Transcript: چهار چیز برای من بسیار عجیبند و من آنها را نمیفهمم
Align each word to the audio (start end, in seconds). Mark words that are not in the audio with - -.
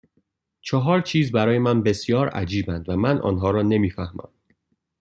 چهار 0.61 1.01
چیز 1.01 1.31
برای 1.31 1.59
من 1.59 1.83
بسیار 1.83 2.29
عجیبند 2.29 2.89
و 2.89 2.95
من 2.97 3.17
آنها 3.21 3.51
را 3.51 3.61
نمیفهمم 3.61 4.29